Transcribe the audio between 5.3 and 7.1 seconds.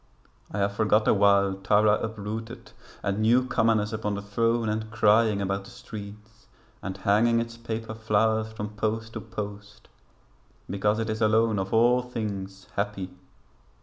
about the streets And